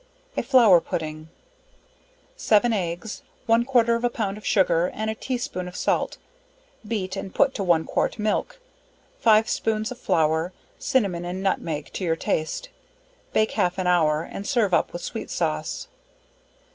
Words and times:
A 0.35 0.41
Flour 0.41 0.81
Pudding. 0.81 1.29
Seven 2.35 2.73
eggs, 2.73 3.21
one 3.45 3.63
quarter 3.63 3.93
of 3.93 4.03
a 4.03 4.09
pound 4.09 4.35
of 4.35 4.43
sugar, 4.43 4.87
and 4.95 5.11
a 5.11 5.13
tea 5.13 5.37
spoon 5.37 5.67
of 5.67 5.75
salt, 5.75 6.17
beat 6.87 7.15
and 7.15 7.35
put 7.35 7.53
to 7.53 7.63
one 7.63 7.85
quart 7.85 8.17
milk, 8.17 8.59
5 9.19 9.47
spoons 9.47 9.91
of 9.91 9.99
flour, 9.99 10.53
cinnamon 10.79 11.23
and 11.23 11.43
nutmeg 11.43 11.91
to 11.93 12.03
your 12.03 12.15
taste, 12.15 12.69
bake 13.31 13.51
half 13.51 13.77
an 13.77 13.85
hour, 13.85 14.23
and 14.23 14.47
serve 14.47 14.73
up 14.73 14.91
with 14.91 15.03
sweet 15.03 15.29
sauce. 15.29 15.87